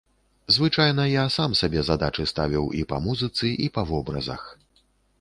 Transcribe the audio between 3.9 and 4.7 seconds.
вобразах.